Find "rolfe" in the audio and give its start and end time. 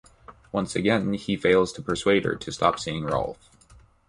3.05-3.51